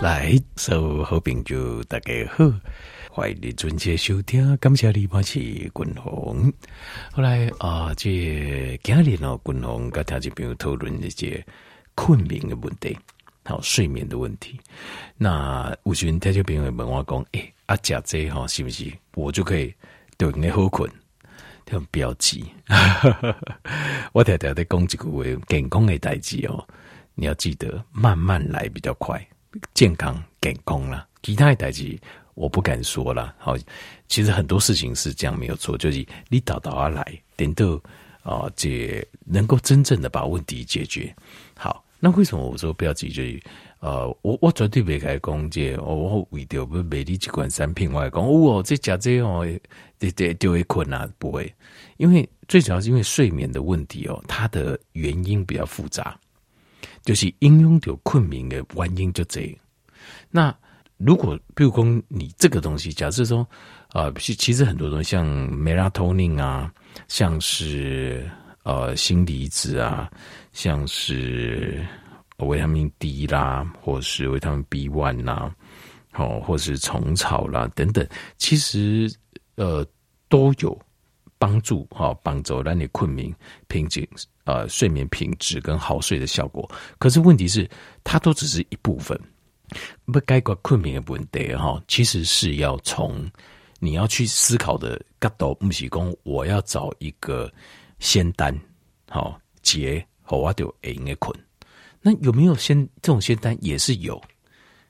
[0.00, 2.50] 来，所有好朋友大家好，
[3.10, 4.56] 欢迎你准时收听。
[4.56, 6.50] 感谢你，我是君鸿。
[7.12, 11.44] 后来啊，这今日呢，君鸿跟听众朋友讨论一些
[11.94, 12.96] 困眠的问题，
[13.44, 14.58] 还有睡眠的问题。
[15.18, 19.74] 那有时听众朋友问我讲，诶、欸，啊，食这哈是不是我就可以
[20.16, 20.90] 对你好困？
[21.66, 22.42] 这种标记，
[24.12, 26.66] 我常常在讲一句话，健康的代志哦，
[27.14, 29.22] 你要记得慢慢来比较快。
[29.74, 31.98] 健康健康了，其他的代志
[32.34, 33.34] 我不敢说了。
[33.38, 33.56] 好，
[34.08, 37.80] 其实很多事情是这样没有错，就是你倒倒而来，等到
[38.22, 41.14] 啊，这能够真正的把问题解决。
[41.56, 43.08] 好，那为什么我说不要急？
[43.08, 43.42] 就是
[43.80, 49.46] 呃，我我绝对别开讲这，我为着不美丽这款产品，我来讲哦，这假这哦，
[49.98, 51.52] 这这就会困难，不会，
[51.96, 56.18] 因为最主要是因为睡眠的问题哦，它的原因比较复杂。
[57.10, 59.54] 就是应用有困眠的原因就这样。
[60.30, 60.56] 那
[60.96, 63.44] 如果比如说你这个东西，假设说
[63.94, 66.72] 呃，其其实很多东西像 melatonin 啊，
[67.08, 68.30] 像是
[68.62, 70.08] 呃锌离子啊，
[70.52, 71.84] 像是
[72.36, 75.52] 维他命 D 啦，或是维他命 B one 啦，
[76.14, 78.06] 哦，或是虫草啦等等，
[78.38, 79.12] 其实
[79.56, 79.84] 呃
[80.28, 80.80] 都有
[81.40, 83.34] 帮助哈，帮助让你困眠
[83.66, 84.06] 平静。
[84.44, 87.68] 呃，睡眠品质跟好睡的效果，可是问题是，
[88.02, 89.18] 它都只是一部分。
[90.06, 93.30] 不该管困眠的问题哈，其实是要从
[93.78, 97.48] 你要去思考的角度，不是说我要找一个
[98.00, 98.52] 仙丹，
[99.08, 101.32] 好解好我就应该困。
[102.02, 104.20] 那有没有仙这种仙丹也是有，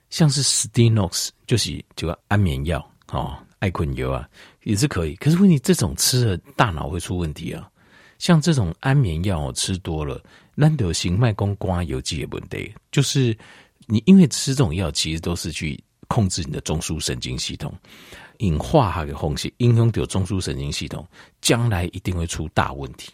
[0.09, 2.79] 像是 Stilnox 就是就安眠药
[3.13, 4.29] 哦，爱困油啊
[4.65, 5.15] 也是可以。
[5.15, 7.71] 可是问题这种吃了大脑会出问题啊。
[8.19, 10.23] 像这种安眠药吃多了，
[10.55, 13.35] 难得行脉功瓜有几个问题，就是
[13.87, 17.73] 你因为吃这种药，其实都是去控制你的中枢神经系统，
[18.39, 21.07] 隐化它的空隙，影响到中枢神经系统，
[21.41, 23.11] 将来一定会出大问题。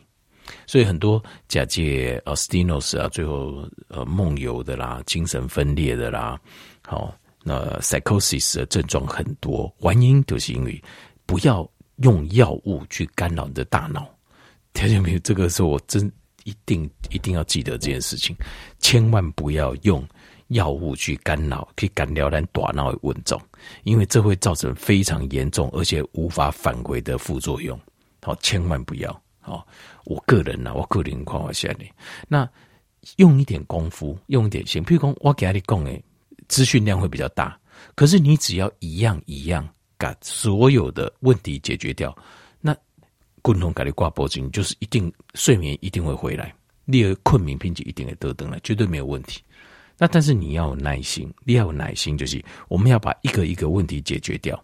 [0.67, 6.37] 所以很多假借啊，stinos 啊，最后呃梦游的啦，精神分裂的啦，
[6.83, 7.15] 好，
[7.49, 10.83] 那 psychosis 的症状很多，原因就是因为
[11.25, 11.65] 不要
[11.99, 14.05] 用药物去干扰你的大脑。
[14.73, 16.11] 听见没有，这个是我真
[16.43, 18.35] 一定一定要记得这件事情，
[18.81, 20.05] 千万不要用
[20.49, 23.41] 药物去干扰，去干扰咱大脑的稳重，
[23.85, 27.79] 因为这会造成非常严重而且无法返回的副作用。
[28.23, 29.23] 好，千万不要。
[29.39, 29.65] 好，
[30.05, 31.89] 我个人呢、啊，我个人况我下你，
[32.27, 32.49] 那
[33.19, 36.03] 用一点功夫，用一点心，譬如说我给你讲诶，
[36.49, 37.59] 资讯量会比较大，
[37.95, 42.17] 可是你只要一样一样把所有的问题解决掉。
[42.61, 42.77] 那
[43.43, 46.55] 共同给你挂脖巾，就是一定睡眠一定会回来，
[46.85, 49.41] 你的困眠品质一定会得等来，绝对没有问题。
[49.99, 54.63] 那但是你要有耐心，你要有耐心，就是我们要把一个一个问题解决掉。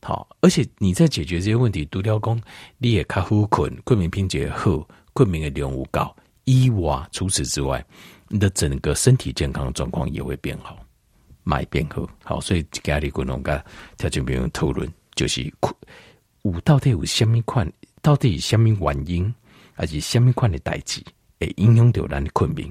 [0.00, 2.40] 好，而且你在解决这些问题，独掉工
[2.76, 6.14] 你也卡好困，困眠品质好，困眠的量无高。
[6.44, 7.84] 以外，除此之外，
[8.28, 10.78] 你的整个身体健康状况也会变好，
[11.48, 12.06] 买变好。
[12.22, 13.58] 好，所以家里共同跟
[13.96, 15.50] 条件朋友讨论，就是
[16.42, 17.70] 有到底有什么款？
[18.02, 19.34] 到底什么原因，
[19.72, 21.02] 还是什么款的代志，
[21.40, 22.70] 会影响到咱的困眠？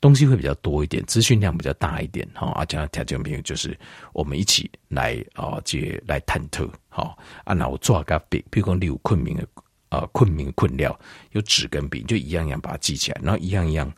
[0.00, 3.78] 东西会比较多一点，资讯量比较大一点，好，而且条件朋友就是
[4.12, 9.46] 我们一起来啊，这来探讨，好啊，那我做个笔，比如说你有困眠的
[9.88, 10.98] 啊，困眠困料，
[11.30, 13.90] 有纸跟笔，就一样一样把它记起来，然后一样一样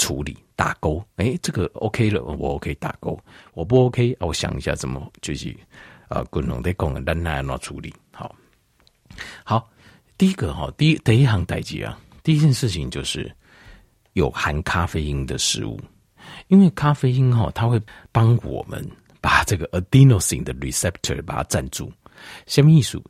[0.00, 3.20] 处理打勾，哎、欸，这个 OK 了，我 OK 打勾，
[3.52, 5.54] 我不 OK，我想一下怎么就是
[6.08, 8.34] 啊，共同在讲，咱来怎处理，好，
[9.44, 9.70] 好。
[10.16, 13.30] 第一个哈，第一第一行代志啊，第一件事情就是
[14.14, 15.78] 有含咖啡因的食物，
[16.48, 17.78] 因为咖啡因哈，它会
[18.10, 18.82] 帮我们
[19.20, 21.92] 把这个 adenosine 的 receptor 把它占住。
[22.46, 23.02] 什么意思？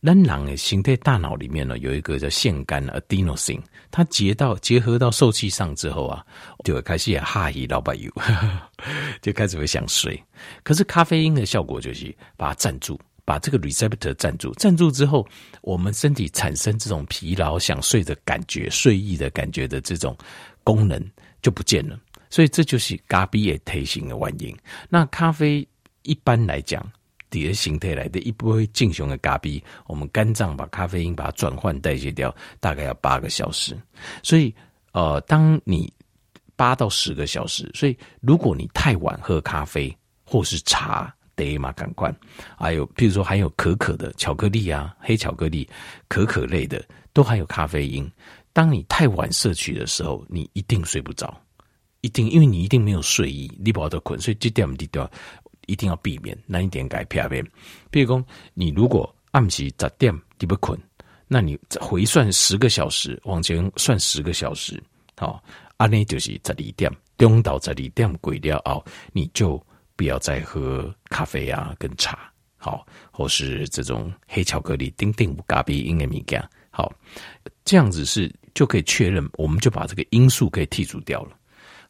[0.00, 6.24] 人的形态大脑里面呢，有一个叫腺苷 adenosine，它结到结合到受器上之后啊，
[6.64, 8.10] 就会开始也哈一老板油，
[9.20, 10.22] 就开始会想睡。
[10.62, 12.98] 可是咖啡因的效果就是把它占住。
[13.24, 15.26] 把这个 receptor 占住，占住之后，
[15.62, 20.16] 我们身体产生这种疲劳、想睡的感觉、睡意的感觉的这种
[20.62, 21.04] 功能
[21.42, 21.98] 就不见了。
[22.30, 24.56] 所以这就是咖啡的特性的原因。
[24.88, 25.66] 那咖啡
[26.02, 26.88] 一般来讲，
[27.30, 33.76] 第二形态来的一杯正常的咖啡，我们肝脏把咖啡因把它转换代谢掉，大概要八个小时。
[34.22, 34.54] 所以，
[34.92, 35.92] 呃，当你
[36.54, 41.12] 八到十个小时，所以如果你太晚喝咖啡或是茶。
[41.38, 42.10] 得嘛，赶快，
[42.56, 45.68] 还有譬如说含有可可的巧克力啊，黑巧克力、
[46.08, 46.82] 可可类的
[47.12, 48.10] 都含有咖啡因。
[48.54, 51.38] 当你太晚摄取的时候，你一定睡不着，
[52.00, 55.10] 一定，因为你一定没有睡意，你不好得困，所以这点你都要
[55.66, 57.44] 一定要避免，那一点改偏变。
[57.90, 58.24] 比如讲，
[58.54, 60.78] 你如果暗时十点你不困，
[61.28, 64.82] 那你回算十个小时，往前算十个小时，
[65.16, 65.42] 好，
[65.76, 69.60] 安尼就是十二点，中到十二点过了后，你就
[69.96, 76.92] 不要再喝咖啡啊，跟茶，好，或是这种黑巧克力、丁丁咖啡因的物件，好，
[77.64, 81.36] 这样子是就可以确认，我们就把这个因素可以剔除掉了。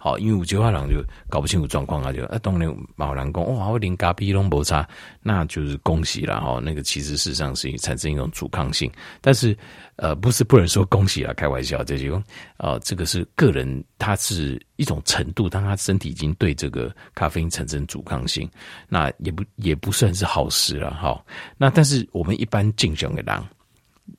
[0.07, 4.89] 好，因为有些话人就搞不清楚状况啊，就啊，当然某人讲哇，我连咖啡都没差，
[5.21, 6.61] 那就是恭喜了哈。
[6.63, 8.89] 那个其实事实上是产生一种阻抗性，
[9.21, 9.57] 但是
[9.97, 12.15] 呃，不是不能说恭喜啊，开玩笑，这就
[12.57, 18.49] 啊、呃，这个是个人，他是一种程度，当他身体已经对这个咖啡因产生阻抗性，
[18.89, 21.21] 那也不也不算是好事了哈。
[21.57, 23.45] 那但是我们一般正常的狼。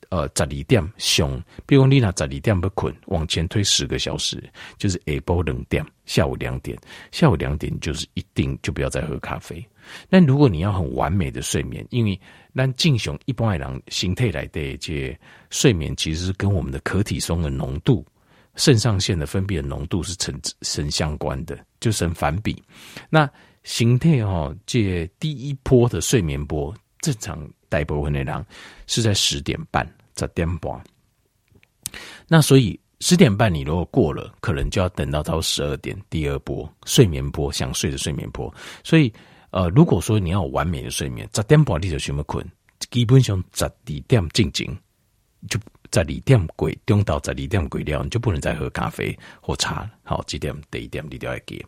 [0.09, 4.41] 呃，十二点上，比如你那十二点不困，往前推十个小时，
[4.77, 6.77] 就是下晡两点，下午两点，
[7.11, 9.65] 下午两点就是一定就不要再喝咖啡。
[10.09, 12.19] 但如果你要很完美的睡眠，因为
[12.55, 15.17] 咱正常一般的人形态来的这
[15.49, 18.05] 睡眠，其实跟我们的可体松的浓度、
[18.55, 22.61] 肾上腺的分泌的浓度是成成相关的，就成反比。
[23.09, 23.29] 那
[23.63, 27.49] 形态哦，这第一波的睡眠波正常。
[27.69, 28.45] 大部分的人
[28.85, 30.81] 是在十点半、十点半，
[32.27, 38.53] 那所以十点半你如果过了，可能就要等到到十二点，第二波睡眠波，想睡的睡眠波。
[38.83, 39.11] 所以，
[39.51, 42.43] 呃，如果说你要有完美的睡眠，十点半你就全部困，
[42.89, 43.71] 基本上十二
[44.07, 44.75] 点进行，
[45.47, 45.59] 就
[45.93, 49.89] 十二点过，中到十二点过了，你就不能再喝咖啡或茶。
[50.03, 50.55] 好，几点？
[50.71, 51.63] 第一点你都要给。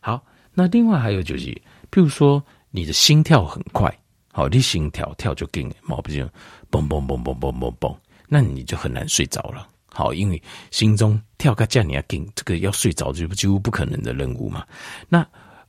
[0.00, 1.46] 好，那另外还有就是，
[1.90, 3.96] 譬如说你的心跳很快。
[4.36, 6.24] 好，你心跳跳就紧，毛不就
[6.68, 7.96] 嘣嘣嘣嘣嘣嘣嘣，
[8.26, 9.68] 那你就很难睡着了。
[9.86, 10.42] 好，因为
[10.72, 14.66] 心中跳个叫你要紧，这个要睡着就几乎不可能的任务嘛。
[15.08, 15.24] 那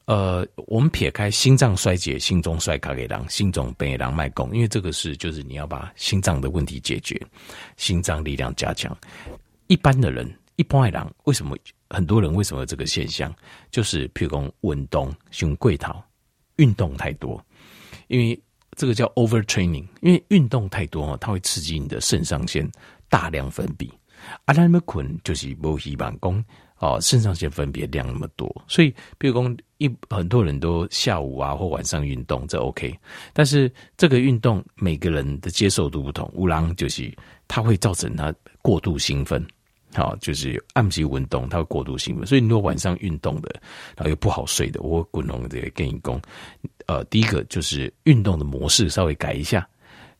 [0.06, 7.22] 呃，我们撇开心脏衰竭、心中衰卡给狼、心中被狼脉供，因为这个是就是你要把心脏的问题解决，
[7.78, 8.98] 心脏力量加强。
[9.68, 11.56] 一般的人，一般的人，为什么
[11.92, 13.32] 很多人为什么有这个现象？
[13.70, 16.04] 就是譬如讲运动，胸贵桃，
[16.56, 17.40] 运动太多，
[18.08, 18.42] 因为。
[18.76, 22.70] 这个叫 overtraining，因为运动太多，它会刺激你的肾上腺
[23.10, 23.90] 大量分泌。
[24.46, 26.46] 啊，那么困就是没希望讲
[26.80, 32.98] 哦，肾上腺分泌量那么多，所以比如讲一很多人都下午啊或晚上运动，这 OK。
[33.34, 37.14] 但是这个运动每个人的接受度不同，有人就是
[37.48, 39.46] 它会造成他过度兴奋。
[39.96, 43.50] 好，就是暗期运动，它会过度兴奋，所以你如果晚上运动的，
[43.96, 46.22] 然后又不好睡的，我滚龙这个跟你讲，
[46.86, 49.68] 呃，第一个就是运动的模式稍微改一下。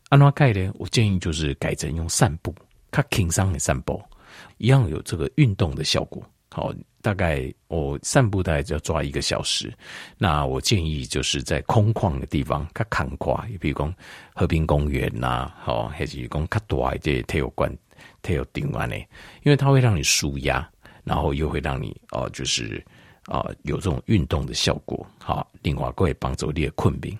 [0.08, 0.72] 按怎改呢？
[0.76, 2.54] 我建议就是改成用散步，
[2.90, 4.00] 它轻伤的散步，
[4.58, 6.22] 一样有这个运动的效果。
[6.50, 6.72] 好，
[7.02, 9.70] 大概我散步大概就要抓一个小时。
[10.16, 13.92] 那我建议就是在空旷的地方，较宽阔，比如讲
[14.32, 17.70] 和平公园呐，好，还是讲较大一点体育馆。
[18.26, 18.96] 它有顶完呢，
[19.44, 20.68] 因为它会让你舒压，
[21.04, 22.84] 然后又会让你哦、就是
[23.26, 25.06] 啊、有这种运动的效果。
[25.18, 27.16] 好，另外可以帮助你的困病。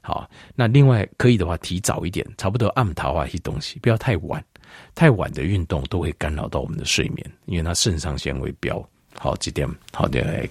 [0.00, 4.44] 好，那另外可以的话，提早一点，差不多暗桃花一些东西，不要太晚。
[4.94, 8.86] 太晚的运动都会干扰到我们的睡眠，因为它肾上腺会飙。
[9.18, 9.68] 好，几点？
[9.92, 10.48] 好的。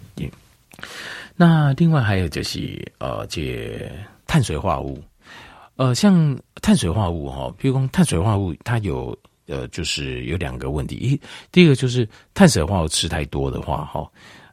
[1.35, 3.89] 那另外还有就是呃，这
[4.25, 5.03] 碳水化合物，
[5.77, 9.17] 呃，像碳水化合物哈，比如说碳水化合物，它有。
[9.47, 14.05] 呃，就是有两个问题，一第一个就是碳水化合物吃太多的话，哈，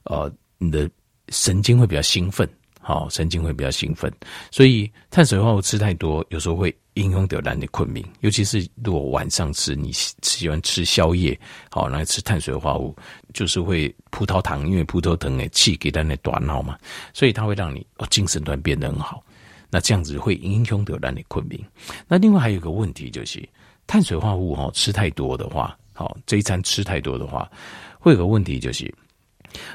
[0.05, 0.89] 呃，你的
[1.31, 2.49] 神经会比较兴奋，
[2.81, 4.13] 好，神经会比较兴奋，
[4.51, 11.37] 所以碳水化合物吃太多，有时候会影响到人的困眠，尤其是如果晚上吃，你喜欢吃宵夜，
[11.71, 12.97] 好，来吃碳水化合物，
[13.33, 16.79] 就是会葡萄糖，因为葡萄糖的气给咱的大脑嘛，
[17.13, 19.25] 所以它会让你哦精神段变得很好，
[19.71, 21.61] 那这样子会影响到人的困眠。
[22.07, 23.43] 那另外还有一个问题就是。
[23.87, 27.51] 碳水化合物哈吃太多的话，好，这一餐吃太多的话，
[27.99, 28.93] 会有个问题就是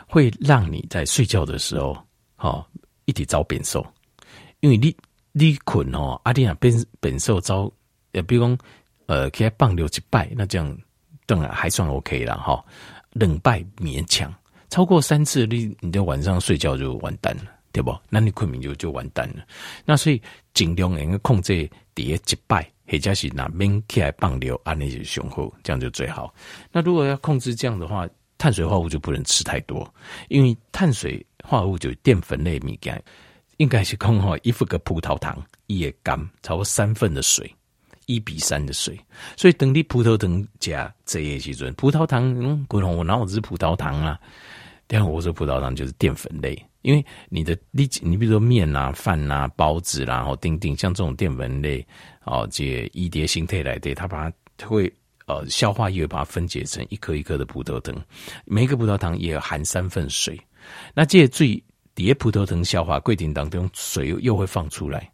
[0.08, 1.98] 会让你在睡觉的时候，
[2.36, 2.68] 好
[3.06, 3.86] 一直遭变瘦，
[4.60, 4.96] 因为你
[5.32, 7.72] 你困哦，阿弟亚变变瘦遭，
[8.12, 8.58] 呃，比如讲
[9.06, 10.78] 呃，可以放六七拜，那这样
[11.26, 12.64] 当然还算 OK 了哈，
[13.12, 14.34] 冷拜勉强，
[14.70, 17.44] 超过三次你你的晚上睡觉就完蛋了，
[17.80, 17.98] 对不？
[18.10, 19.46] 那你困眠就就完蛋了，
[19.86, 20.22] 那所以
[20.54, 22.70] 尽量能够控制第一拜。
[22.92, 26.34] 或者是哪边起来放流，安尼就雄厚，这样就最好。
[26.72, 28.10] 那如果要控制这样的话，
[28.40, 29.88] 碳水化合物就不能吃太多，
[30.28, 33.00] 因为碳水化合物就淀粉类物件，
[33.58, 37.54] 应该是控好一副个葡萄糖一也干，超过三份的水，
[38.08, 39.00] 一比三的水。
[39.38, 44.20] 所以等你葡萄糖加这些时阵，葡萄糖嗯，古龙我哪有吃葡萄糖啊？
[44.88, 51.86] 淀粉或者葡萄糖就是淀粉类，因为你的你你比如说面啊、饭啊、包子啦、啊，然后丁丁像这种淀粉类
[52.24, 54.92] 哦，这一叠形态来的，它把它会
[55.26, 57.96] 呃消化液把它分解成一颗一颗的葡萄糖，
[58.46, 60.40] 每一个葡萄糖也含三份水，
[60.94, 61.62] 那这些最
[61.96, 65.12] 底下葡萄糖消化过程当中水又又会放出来，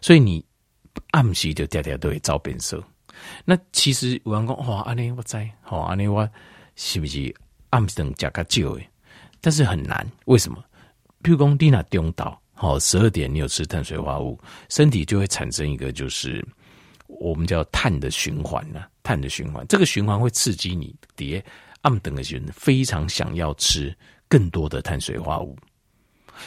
[0.00, 0.44] 所以你
[1.12, 2.82] 暗时就天天都会照变色。
[3.44, 6.28] 那其实有人讲哇，安尼我知，好安尼我
[6.74, 7.34] 是不是
[7.70, 8.90] 暗时能加较少诶？
[9.40, 10.62] 但是很难，为什么？
[11.26, 16.46] 譬如讲，你那中岛，好十二点，你有吃碳水化合物，身体就会产生一个就是
[17.08, 18.84] 我们叫碳的循环呢。
[19.02, 21.44] 碳的循环，这个循环会刺激你叠
[21.80, 23.92] 暗等的人非常想要吃
[24.28, 25.56] 更多的碳水化合物，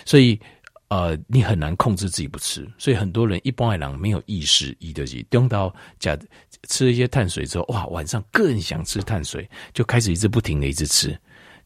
[0.06, 0.40] 所以
[0.88, 2.66] 呃，你很难控制自己不吃。
[2.78, 6.18] 所以很多人一般来讲没有意识，一的是中岛假
[6.70, 11.20] 吃一些碳水之后，哇，晚上更想吃碳水，就开始一直不停的一直吃。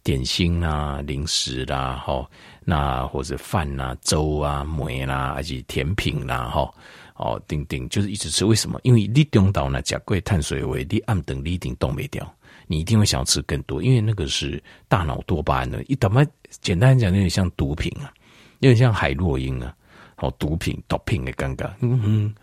[0.04, 2.30] 点心啦、零食啦，吼，
[2.66, 6.74] 那或者饭啦、粥啊、梅啦，而且甜品啦，吼，
[7.16, 8.46] 哦，等等，就是一直吃。
[8.46, 8.80] 为什么？
[8.84, 12.34] 因为你中岛呢，甲贵碳水为你暗等，你一定冻没掉，
[12.68, 15.84] 你一定会想要吃更多，因为那个是大脑多巴胺的。
[15.84, 16.26] 一怎么
[16.62, 18.14] 简单讲，有点像毒品啊，
[18.60, 19.76] 有点像海洛因啊，
[20.16, 21.70] 好，毒品、毒品的尴尬。
[21.82, 22.36] 嗯哼，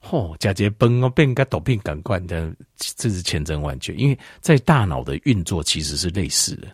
[0.00, 3.94] 吼，假结崩哦，变个毒品感官的，这是千真万确。
[3.94, 6.68] 因为在大脑的运作其实是类似的。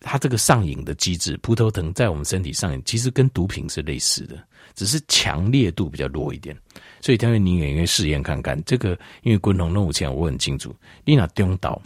[0.00, 4.36] 它这个上瘾的机制，葡萄藤在我们身体上瘾，其实跟毒品是类似的，
[4.74, 6.56] 只是强烈度比较弱一点。
[7.00, 10.74] 所以，待会你也应该试验看看这个，因为滚筒任务前我很清楚，
[11.04, 11.80] 你那中岛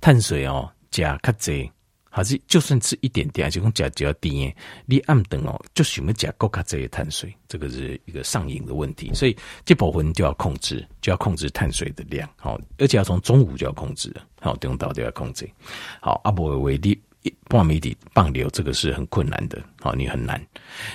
[0.00, 1.70] 碳水哦加卡济，
[2.08, 4.54] 还是就算吃一点点，就讲加就要低，
[4.86, 9.10] 你暗等哦就喜欢加高卡济的碳水，这个是一个上瘾的问题。
[9.14, 14.14] 所以这部分就要控制，就要控制碳水的量，好，而且要从中午就要控制。
[14.42, 15.48] 好，中岛就要控制。
[16.00, 17.00] 好，阿伯为例，
[17.48, 19.62] 半米底棒流，这个是很困难的。
[19.80, 20.44] 好，你很难。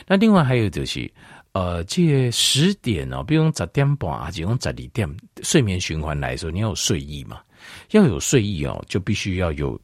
[0.06, 1.10] 那另外还有就是，
[1.54, 5.10] 呃，这十点哦，比如十点半啊，这种十二点
[5.42, 7.40] 睡眠循环来说，你要有睡意嘛？
[7.92, 9.80] 要有睡意哦，就必须要有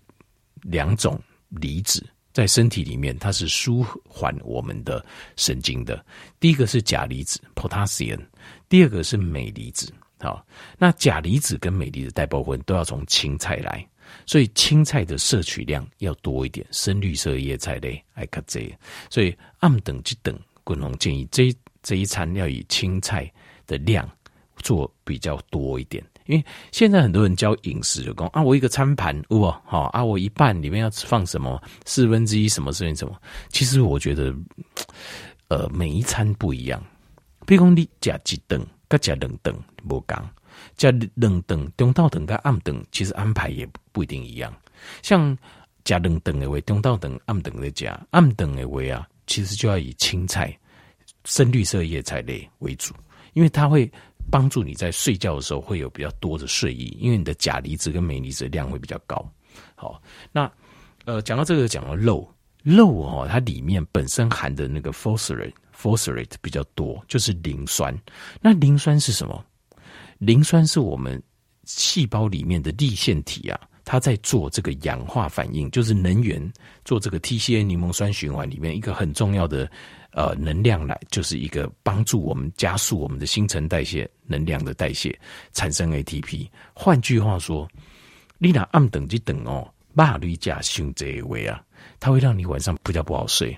[0.61, 1.17] 两种
[1.47, 5.03] 离子在身体里面，它是舒缓我们的
[5.37, 6.05] 神经的。
[6.39, 8.19] 第一个是钾离子 （potassium），
[8.67, 9.89] 第二个是镁离子。
[10.23, 10.45] 好，
[10.77, 13.85] 那钾离子跟镁离子大部分都要从青菜来，
[14.25, 18.73] 所以青菜的摄取量要多一点，深绿色叶菜类爱卡这，
[19.09, 23.29] 所以暗等即等，滚龙建议这这一餐要以青菜
[23.67, 24.09] 的量
[24.55, 33.13] 做比较多一点，因为现在很多人教饮食就讲啊，我一个餐盘哇，好啊，我一半里面要放什么四分之一什么事情什么，
[33.49, 34.33] 其实我觉得
[35.49, 36.81] 呃每一餐不一样，
[37.45, 38.65] 比如讲你加几顿。
[38.97, 39.55] 加冷等
[39.87, 40.29] 不讲，
[40.75, 44.53] 加冷等中道等跟暗等，其实安排也不一定一样。
[45.01, 45.37] 像
[45.83, 50.57] 加冷等的话，中道等暗等的加暗等的话啊，其实就要以青菜、
[51.25, 52.93] 深绿色叶菜类为主，
[53.33, 53.91] 因为它会
[54.31, 59.29] 帮助你在睡觉的时候会有比较多的睡意，因为你的钾离子跟镁离子量会比较高。
[59.75, 60.49] 好，那
[61.05, 62.27] 呃，讲到这个，讲到肉
[62.63, 65.51] 肉哦，它里面本身含的那个 phosphorus
[65.83, 67.93] phosphorate 比较多，就是磷酸。
[68.39, 69.45] 那磷酸是什么？
[70.19, 71.21] 磷酸是我们
[71.65, 76.41] 细胞里面的粒线体啊，它在做这个氧化反应，就是能源
[76.85, 79.69] 做这个 TCA 柠檬酸循环里面一个很重要的
[80.11, 85.13] 呃能量来，就是一个帮助我们加速我们的新陈代谢能量的代谢，
[85.51, 86.47] 产生 ATP。
[86.73, 87.67] 换句话说，
[88.37, 91.61] 你拿按等级等哦，马驴加胸这一位啊，
[91.99, 93.57] 它会让你晚上比较不好睡。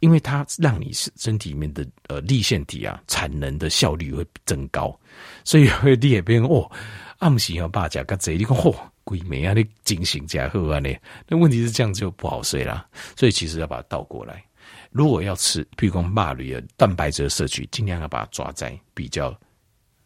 [0.00, 4.98] 因为它让你身体里面的呃粒线体啊产能的效率会增高，
[5.44, 6.70] 所以会你也变哦，
[7.18, 10.96] 暗时要把加个贼，你看嚯，鬼美啊，你精神加好啊你，
[11.28, 14.42] 那问题是这样就不好睡啦，所以其实要把它倒过来，
[14.90, 19.38] 如果要吃，譬如说马驴的蛋白质摄取，尽量要把它抓在比较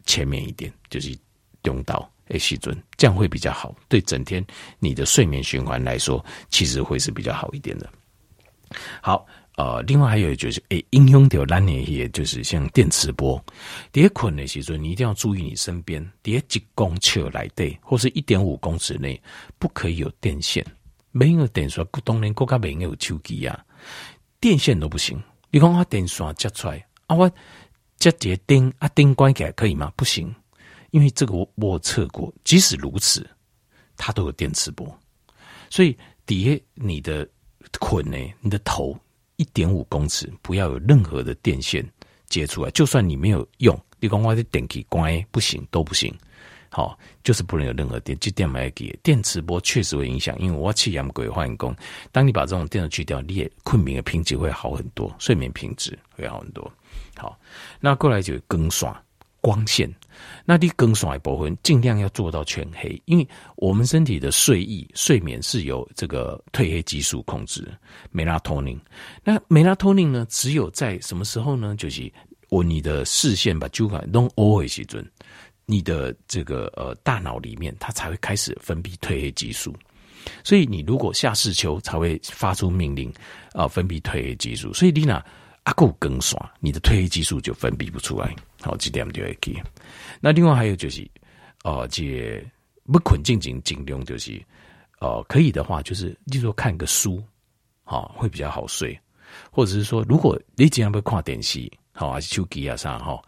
[0.07, 1.17] 前面一点，就是
[1.63, 4.45] 中岛诶时阵，这样会比较好，对整天
[4.81, 7.89] 你的睡眠循环来说，其实会是比较好一点的。
[9.01, 9.25] 好。
[9.57, 13.41] 呃，另外还有就是，诶、欸，影响到咱的些，就是像电磁波。
[13.93, 16.43] 第一困的时候，你一定要注意你身边，第一
[16.75, 19.21] 公尺来对，或是一点五公尺内，
[19.59, 20.65] 不可以有电线。
[21.13, 23.65] 没有电线，当然国家没有手机啊，
[24.41, 25.23] 电线都不行。
[25.53, 27.31] 你讲我电线接出来，啊，我
[27.97, 29.93] 接节灯啊，灯关起来可以吗？
[29.95, 30.35] 不行，
[30.91, 33.25] 因为这个我我测过，即使如此，
[33.97, 34.85] 它都有电磁波。
[35.71, 35.97] 所以
[36.27, 37.29] 底下你的
[37.79, 38.99] 捆呢，你的头。
[39.37, 41.85] 一点五公尺，不要有任何的电线
[42.27, 42.71] 接出来。
[42.71, 46.15] 就算你没有用，你讲我的电器关不行都不行。
[46.71, 50.37] 好，就是不能有任何电，就电麦给电磁波确实会影响。
[50.41, 51.75] 因为我去阳鬼换工，
[52.11, 56.73] 当你把这种电去掉，你也困眠的品质会好很多，睡眠品质会好很多。
[57.17, 57.39] 好，
[57.81, 58.97] 那过来就更爽。
[59.41, 59.93] 光线，
[60.45, 67.67] 那你更爽一部分，尽量要做到全黑，因为我们身体的睡意、睡眠是由这个褪黑激素控制
[68.11, 68.81] 梅拉托宁。
[69.23, 71.75] 那梅拉托宁呢，只有在什么时候呢？
[71.77, 72.13] 就是
[72.49, 75.05] 我你的视线把旧感弄欧回西准，
[75.67, 79.75] 你的这个呃大脑里面它才会开始分泌褪黑激素。
[80.43, 83.13] 所以你如果下视丘才会发出命令
[83.53, 84.73] 啊、分泌褪黑激素。
[84.73, 85.25] 所以你娜。
[85.65, 88.35] 阿够更爽，你的褪黑激素就分泌不出来。
[88.61, 89.59] 好，这点就会记。
[90.21, 91.03] 那另外还有就是，
[91.65, 92.43] 哦、呃，这
[92.85, 94.41] 不困静静尽量就是，
[95.01, 97.23] 哦、可以的话就是，例如说看个书，
[97.83, 98.99] 好、哦，会比较好睡。
[99.51, 103.21] 或者是说，如果你经常不看电视，好，还是手机啊啥哈，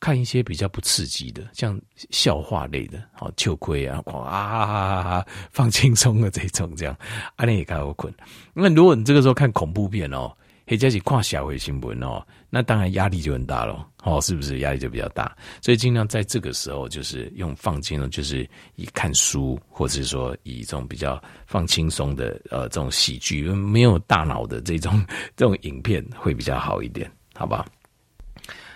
[0.00, 1.78] 看一些比较不刺激的，像
[2.10, 6.96] 笑话类的，好，秋葵啊，啊，啊，啊，啊，放轻松的这种，这样，
[7.36, 8.12] 安尼也较好困。
[8.54, 10.34] 那如果你这个时候看恐怖片哦。
[10.72, 15.36] 或者是看社会新闻哦，那当然压力就很大了哦，是不是压力就比较大？
[15.60, 25.04] 所以尽量在这个时候，就是用放轻松，就是以看书，或者是说以这种比较放轻松的呃这种喜剧，没有大脑的这种
[25.36, 27.66] 这种影片会比较好一点，好吧？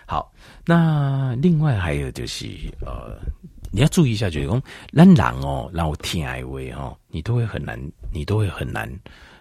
[0.07, 0.33] 好，
[0.65, 2.47] 那另外还有就是
[2.81, 3.19] 呃，
[3.73, 4.62] 你要注意一下，就是说，
[4.93, 7.76] 人哦，让我听 I V 哦，你都会很难，
[8.12, 8.88] 你都会很难。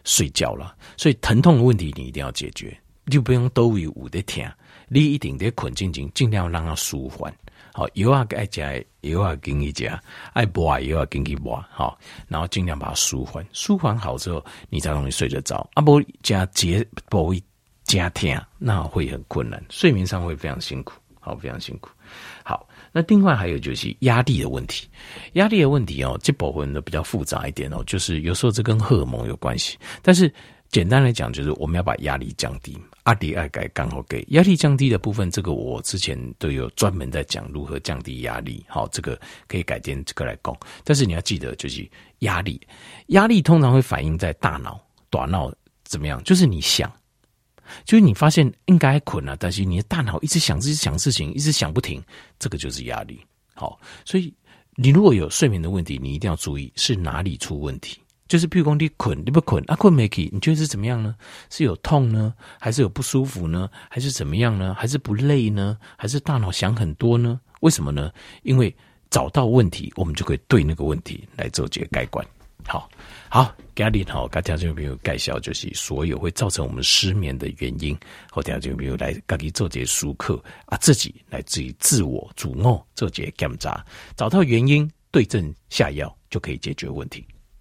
[0.05, 2.75] 睡觉了，所以疼痛的问题你一定要解决，
[3.12, 4.50] 就不用都为捂的疼，
[4.88, 7.33] 你一定得困静静，尽量让它舒缓。
[7.74, 15.67] 好，有啊爱加，有啊给你加，爱播啊有啊给你播，好，然后尽量把它舒缓，舒缓好之后，你才容易睡得着。
[15.74, 17.43] 啊不加节不会
[17.83, 20.93] 加天，那会很困难，睡眠上会非常辛苦，
[21.25, 21.89] 好，非常辛苦。
[22.44, 22.67] 好。
[22.98, 24.88] 那另外还有就是压力的问题，
[25.34, 29.77] 压力的问题哦，这部分呢比较复杂一点哦，就是有时候这跟荷尔蒙有关系。
[30.01, 30.34] 但是
[30.70, 32.77] 简单来讲，就是我们要把压力降低。
[33.03, 38.64] 阿迪爱改刚好给压力降低的部分，这个我之前都有专门在讲如何降低压力。
[38.70, 40.57] 好，这个可以改天这个来讲。
[40.85, 41.85] 但是你要记得，就是
[42.20, 42.61] 压力，
[43.07, 46.24] 压力通常会反映在大脑、短脑怎么样？
[46.24, 46.90] 就是你想。
[47.83, 52.03] 就是你发现应该困了，但是你的大脑一直想、自己想事情，一直想不停，
[52.39, 53.19] 这个就是压力。
[53.53, 54.33] 好，所以
[54.75, 57.99] 你如果有睡眠的问题，你一定要注意是哪里出问题。
[58.27, 61.15] 就是譬如说你困，你不困啊，困没起，你觉得是怎么样呢？
[61.51, 63.69] 是有痛呢，还是有不舒服呢？
[63.87, 64.73] 还是怎么样呢？
[64.73, 65.77] 还是不累呢？
[65.95, 67.39] 还是大脑想很多呢？
[67.61, 68.11] 为什么呢？
[68.41, 68.75] 因为
[69.11, 72.25] 找到问题，我们就可以对那个问题来做这个改观。
[72.67, 72.89] 好。
[73.27, 77.97] 好，今日好，大家就没有介绍，就是所有会造成我们失眠的原因，
[78.31, 87.25] 后天就没有来自己做这些书课啊，自己来自于自我主我做这些检查，找到原因，对症下药，就可以解决问题。